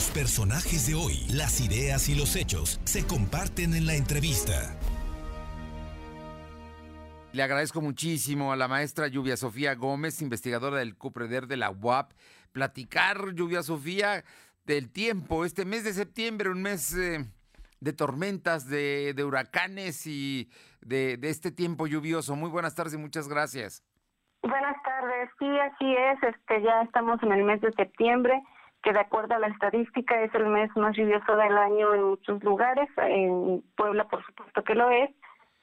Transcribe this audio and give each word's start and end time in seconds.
Los 0.00 0.10
personajes 0.12 0.86
de 0.86 0.94
hoy, 0.94 1.26
las 1.28 1.60
ideas 1.60 2.08
y 2.08 2.14
los 2.14 2.34
hechos 2.34 2.80
se 2.84 3.06
comparten 3.06 3.74
en 3.74 3.84
la 3.84 3.96
entrevista. 3.96 4.74
Le 7.34 7.42
agradezco 7.42 7.82
muchísimo 7.82 8.50
a 8.50 8.56
la 8.56 8.66
maestra 8.66 9.08
Lluvia 9.08 9.36
Sofía 9.36 9.74
Gómez, 9.74 10.22
investigadora 10.22 10.78
del 10.78 10.96
CUPREDER 10.96 11.46
de 11.46 11.58
la 11.58 11.70
UAP, 11.70 12.12
platicar, 12.50 13.34
Lluvia 13.34 13.62
Sofía, 13.62 14.24
del 14.64 14.90
tiempo, 14.90 15.44
este 15.44 15.66
mes 15.66 15.84
de 15.84 15.92
septiembre, 15.92 16.48
un 16.48 16.62
mes 16.62 16.96
eh, 16.96 17.26
de 17.80 17.92
tormentas, 17.92 18.70
de, 18.70 19.14
huracanes 19.22 20.06
y 20.06 20.48
de, 20.80 21.18
de, 21.18 21.28
este 21.28 21.52
tiempo 21.52 21.86
lluvioso. 21.86 22.36
Muy 22.36 22.48
buenas 22.48 22.74
tardes 22.74 22.94
y 22.94 22.96
muchas 22.96 23.28
gracias. 23.28 23.84
Buenas 24.42 24.82
tardes, 24.82 25.28
sí, 25.38 25.58
así 25.58 25.94
es, 25.94 26.22
este, 26.22 26.62
ya 26.62 26.80
estamos 26.84 27.22
en 27.22 27.32
el 27.32 27.44
mes 27.44 27.60
de 27.60 27.70
septiembre, 27.72 28.42
que 28.82 28.92
de 28.92 29.00
acuerdo 29.00 29.34
a 29.34 29.38
la 29.38 29.48
estadística 29.48 30.20
es 30.22 30.34
el 30.34 30.46
mes 30.46 30.74
más 30.76 30.96
lluvioso 30.96 31.36
del 31.36 31.56
año 31.56 31.94
en 31.94 32.04
muchos 32.04 32.42
lugares, 32.42 32.88
en 32.96 33.62
Puebla 33.76 34.04
por 34.08 34.24
supuesto 34.24 34.64
que 34.64 34.74
lo 34.74 34.90
es, 34.90 35.10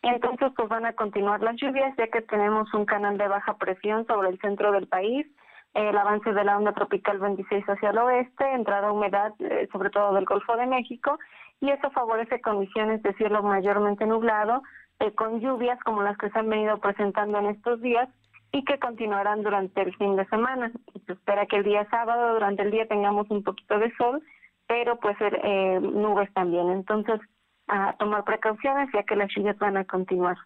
entonces, 0.03 0.51
pues 0.55 0.69
van 0.69 0.85
a 0.85 0.93
continuar 0.93 1.41
las 1.41 1.55
lluvias, 1.55 1.95
ya 1.97 2.07
que 2.07 2.21
tenemos 2.21 2.73
un 2.73 2.85
canal 2.85 3.17
de 3.17 3.27
baja 3.27 3.57
presión 3.57 4.05
sobre 4.05 4.29
el 4.29 4.39
centro 4.39 4.71
del 4.71 4.87
país, 4.87 5.27
el 5.73 5.97
avance 5.97 6.31
de 6.33 6.43
la 6.43 6.57
onda 6.57 6.71
tropical 6.71 7.19
26 7.19 7.65
hacia 7.65 7.89
el 7.89 7.97
oeste, 7.97 8.45
entrada 8.53 8.91
humedad, 8.91 9.33
eh, 9.39 9.67
sobre 9.71 9.89
todo 9.89 10.13
del 10.13 10.25
Golfo 10.25 10.55
de 10.55 10.65
México, 10.65 11.19
y 11.59 11.71
eso 11.71 11.89
favorece 11.91 12.41
condiciones 12.41 13.01
de 13.03 13.13
cielo 13.15 13.43
mayormente 13.43 14.05
nublado, 14.05 14.61
eh, 14.99 15.11
con 15.13 15.39
lluvias 15.39 15.79
como 15.83 16.03
las 16.03 16.17
que 16.17 16.29
se 16.29 16.39
han 16.39 16.49
venido 16.49 16.77
presentando 16.79 17.39
en 17.39 17.47
estos 17.47 17.81
días 17.81 18.07
y 18.57 18.63
que 18.63 18.79
continuarán 18.79 19.43
durante 19.43 19.81
el 19.81 19.95
fin 19.97 20.15
de 20.15 20.25
semana. 20.25 20.71
Se 21.05 21.13
espera 21.13 21.45
que 21.45 21.57
el 21.57 21.63
día 21.63 21.87
sábado, 21.91 22.33
durante 22.33 22.63
el 22.63 22.71
día, 22.71 22.87
tengamos 22.87 23.29
un 23.29 23.43
poquito 23.43 23.77
de 23.77 23.95
sol, 23.97 24.23
pero 24.65 24.99
pues 24.99 25.15
eh, 25.21 25.79
nubes 25.79 26.33
también. 26.33 26.71
Entonces, 26.71 27.19
a 27.67 27.95
tomar 27.97 28.23
precauciones 28.23 28.89
ya 28.93 29.03
que 29.03 29.15
las 29.15 29.29
lluvias 29.35 29.57
van 29.59 29.77
a 29.77 29.85
continuar. 29.85 30.37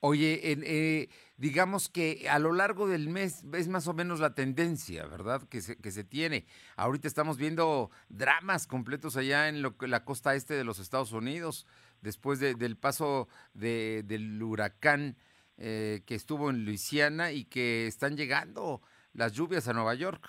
Oye, 0.00 0.40
eh, 0.42 1.08
digamos 1.36 1.90
que 1.90 2.26
a 2.30 2.38
lo 2.38 2.52
largo 2.52 2.86
del 2.88 3.10
mes 3.10 3.44
es 3.52 3.68
más 3.68 3.88
o 3.88 3.94
menos 3.94 4.20
la 4.20 4.34
tendencia, 4.34 5.06
¿verdad? 5.06 5.42
Que 5.48 5.60
se, 5.60 5.76
que 5.76 5.90
se 5.90 6.04
tiene. 6.04 6.46
Ahorita 6.76 7.08
estamos 7.08 7.36
viendo 7.36 7.90
dramas 8.08 8.66
completos 8.66 9.18
allá 9.18 9.48
en 9.48 9.60
lo, 9.60 9.74
la 9.80 10.04
costa 10.04 10.34
este 10.34 10.54
de 10.54 10.64
los 10.64 10.78
Estados 10.78 11.12
Unidos, 11.12 11.66
después 12.00 12.40
del 12.40 12.76
paso 12.78 13.28
del 13.52 14.42
huracán 14.42 15.16
eh, 15.58 16.00
que 16.06 16.14
estuvo 16.14 16.50
en 16.50 16.64
Luisiana 16.64 17.32
y 17.32 17.44
que 17.44 17.86
están 17.86 18.16
llegando 18.16 18.80
las 19.12 19.32
lluvias 19.32 19.68
a 19.68 19.72
Nueva 19.72 19.94
York. 19.94 20.28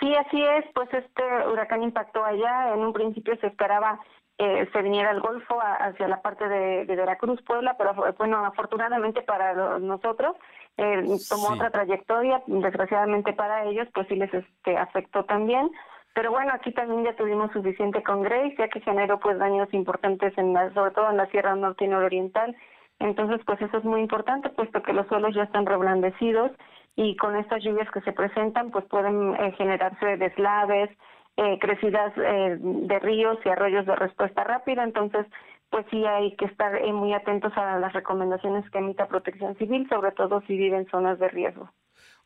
Sí, 0.00 0.14
así 0.14 0.42
es, 0.42 0.64
pues 0.74 0.88
este 0.94 1.22
huracán 1.52 1.82
impactó 1.82 2.24
allá, 2.24 2.72
en 2.72 2.80
un 2.80 2.92
principio 2.92 3.36
se 3.40 3.48
esperaba 3.48 4.00
eh, 4.42 4.66
se 4.72 4.80
viniera 4.80 5.10
al 5.10 5.20
Golfo 5.20 5.58
hacia 5.60 6.08
la 6.08 6.22
parte 6.22 6.48
de, 6.48 6.86
Veracruz, 6.86 7.42
Puebla, 7.42 7.76
pero 7.76 7.92
bueno, 8.16 8.42
afortunadamente 8.46 9.20
para 9.20 9.52
nosotros 9.78 10.34
eh, 10.78 11.02
tomó 11.28 11.50
otra 11.50 11.68
trayectoria, 11.70 12.42
desgraciadamente 12.46 13.34
para 13.34 13.66
ellos, 13.66 13.86
pues 13.92 14.08
sí 14.08 14.14
les 14.14 14.32
este, 14.32 14.78
afectó 14.78 15.26
también. 15.26 15.70
Pero 16.14 16.30
bueno, 16.30 16.52
aquí 16.54 16.72
también 16.72 17.04
ya 17.04 17.14
tuvimos 17.16 17.52
suficiente 17.52 18.02
con 18.02 18.22
Grace, 18.22 18.54
ya 18.58 18.68
que 18.68 18.80
generó 18.80 19.20
pues 19.20 19.38
daños 19.38 19.68
importantes, 19.74 20.32
en 20.38 20.54
sobre 20.72 20.92
todo 20.92 21.10
en 21.10 21.18
la 21.18 21.26
Sierra 21.26 21.54
Norte 21.54 21.84
y 21.84 21.88
Nororiental. 21.88 22.56
Entonces, 23.00 23.40
pues 23.44 23.60
eso 23.60 23.78
es 23.78 23.84
muy 23.84 24.00
importante, 24.00 24.50
puesto 24.50 24.82
que 24.82 24.92
los 24.92 25.06
suelos 25.08 25.34
ya 25.34 25.44
están 25.44 25.66
reblandecidos 25.66 26.52
y 26.96 27.16
con 27.16 27.34
estas 27.36 27.64
lluvias 27.64 27.90
que 27.90 28.02
se 28.02 28.12
presentan, 28.12 28.70
pues 28.70 28.84
pueden 28.84 29.34
eh, 29.34 29.52
generarse 29.56 30.16
deslaves, 30.16 30.90
eh, 31.36 31.58
crecidas 31.58 32.12
eh, 32.16 32.58
de 32.60 32.98
ríos 32.98 33.38
y 33.44 33.48
arroyos 33.48 33.86
de 33.86 33.96
respuesta 33.96 34.44
rápida. 34.44 34.84
Entonces, 34.84 35.26
pues 35.70 35.86
sí 35.90 36.04
hay 36.04 36.36
que 36.36 36.44
estar 36.44 36.74
eh, 36.74 36.92
muy 36.92 37.14
atentos 37.14 37.52
a 37.56 37.78
las 37.78 37.92
recomendaciones 37.92 38.68
que 38.70 38.78
emita 38.78 39.08
Protección 39.08 39.56
Civil, 39.56 39.88
sobre 39.88 40.12
todo 40.12 40.42
si 40.42 40.56
viven 40.56 40.80
en 40.80 40.90
zonas 40.90 41.18
de 41.18 41.28
riesgo. 41.28 41.70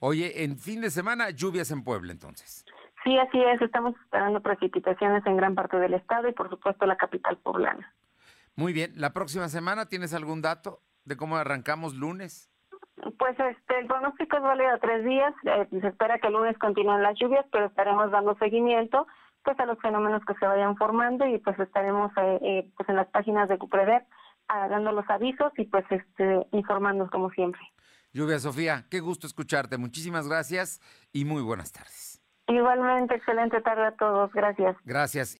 Oye, 0.00 0.42
en 0.42 0.58
fin 0.58 0.80
de 0.80 0.90
semana, 0.90 1.30
lluvias 1.30 1.70
en 1.70 1.84
Puebla 1.84 2.12
entonces. 2.12 2.64
Sí, 3.04 3.16
así 3.18 3.40
es. 3.40 3.60
Estamos 3.60 3.94
esperando 4.02 4.40
precipitaciones 4.40 5.24
en 5.26 5.36
gran 5.36 5.54
parte 5.54 5.76
del 5.78 5.94
estado 5.94 6.28
y, 6.28 6.32
por 6.32 6.48
supuesto, 6.48 6.86
la 6.86 6.96
capital 6.96 7.36
poblana. 7.36 7.92
Muy 8.56 8.72
bien. 8.72 8.92
¿La 8.96 9.12
próxima 9.12 9.48
semana 9.48 9.86
tienes 9.86 10.14
algún 10.14 10.42
dato 10.42 10.82
de 11.04 11.16
cómo 11.16 11.36
arrancamos 11.36 11.94
lunes? 11.94 12.50
Pues 13.18 13.38
este, 13.38 13.80
el 13.80 13.86
pronóstico 13.86 14.36
es 14.36 14.42
válido 14.42 14.70
a 14.70 14.78
tres 14.78 15.04
días. 15.04 15.34
Eh, 15.44 15.68
se 15.80 15.88
espera 15.88 16.18
que 16.18 16.28
el 16.28 16.34
lunes 16.34 16.56
continúen 16.58 17.02
las 17.02 17.18
lluvias, 17.18 17.44
pero 17.50 17.66
estaremos 17.66 18.10
dando 18.10 18.36
seguimiento 18.38 19.06
pues 19.42 19.58
a 19.60 19.66
los 19.66 19.78
fenómenos 19.78 20.24
que 20.24 20.34
se 20.34 20.46
vayan 20.46 20.76
formando 20.76 21.26
y 21.26 21.38
pues 21.38 21.58
estaremos 21.58 22.10
eh, 22.16 22.38
eh, 22.42 22.70
pues 22.76 22.88
en 22.88 22.96
las 22.96 23.08
páginas 23.08 23.48
de 23.48 23.58
Cuprever 23.58 24.06
ah, 24.48 24.68
dando 24.68 24.90
los 24.90 25.08
avisos 25.10 25.52
y 25.58 25.66
pues 25.66 25.84
este, 25.90 26.46
informándonos 26.52 27.10
como 27.10 27.30
siempre. 27.30 27.60
Lluvia 28.12 28.38
Sofía, 28.38 28.86
qué 28.90 29.00
gusto 29.00 29.26
escucharte. 29.26 29.76
Muchísimas 29.76 30.28
gracias 30.28 30.80
y 31.12 31.24
muy 31.24 31.42
buenas 31.42 31.72
tardes. 31.72 32.22
Igualmente, 32.46 33.16
excelente 33.16 33.60
tarde 33.60 33.86
a 33.86 33.92
todos. 33.96 34.32
Gracias. 34.32 34.76
Gracias. 34.84 35.32